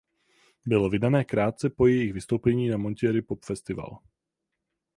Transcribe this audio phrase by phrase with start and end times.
[0.65, 3.97] Bylo vydané krátce po jejich vystoupení na Monterey Pop Festival.